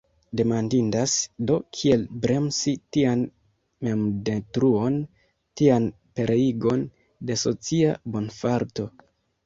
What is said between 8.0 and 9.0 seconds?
bonfarto.